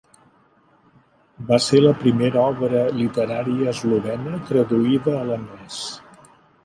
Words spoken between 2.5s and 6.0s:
obra literària eslovena traduïda a l'anglès.